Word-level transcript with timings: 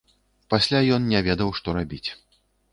Пасля 0.53 0.79
ён 0.97 1.05
не 1.13 1.21
ведаў, 1.29 1.55
што 1.61 1.79
рабіць. 1.79 2.05